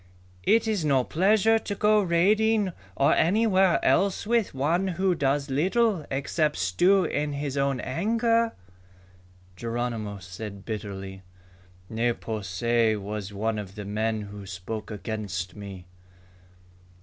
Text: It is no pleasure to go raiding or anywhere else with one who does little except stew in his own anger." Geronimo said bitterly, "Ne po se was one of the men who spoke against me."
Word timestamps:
It 0.45 0.67
is 0.67 0.83
no 0.83 1.03
pleasure 1.03 1.59
to 1.59 1.75
go 1.75 2.01
raiding 2.01 2.73
or 2.95 3.13
anywhere 3.13 3.79
else 3.85 4.25
with 4.25 4.51
one 4.55 4.87
who 4.87 5.13
does 5.13 5.51
little 5.51 6.07
except 6.09 6.57
stew 6.57 7.05
in 7.05 7.33
his 7.33 7.55
own 7.55 7.79
anger." 7.81 8.53
Geronimo 9.55 10.17
said 10.17 10.65
bitterly, 10.65 11.21
"Ne 11.87 12.13
po 12.13 12.41
se 12.41 12.95
was 12.95 13.31
one 13.31 13.59
of 13.59 13.75
the 13.75 13.85
men 13.85 14.21
who 14.21 14.47
spoke 14.47 14.89
against 14.89 15.55
me." 15.55 15.85